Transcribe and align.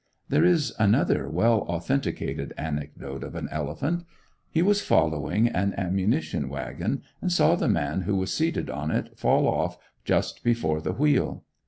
There 0.29 0.43
is 0.43 0.73
another 0.79 1.29
well 1.29 1.59
authenticated 1.69 2.53
anecdote 2.57 3.23
of 3.23 3.35
an 3.35 3.47
elephant; 3.51 4.03
he 4.49 4.63
was 4.63 4.81
following 4.81 5.47
an 5.47 5.75
ammunition 5.77 6.49
wagon, 6.49 7.03
and 7.21 7.31
saw 7.31 7.53
the 7.55 7.69
man 7.69 8.01
who 8.01 8.15
was 8.15 8.33
seated 8.33 8.67
on 8.71 8.89
it 8.89 9.15
fall 9.19 9.47
off 9.47 9.77
just 10.03 10.43
before 10.43 10.81
the 10.81 10.93
wheel. 10.93 11.43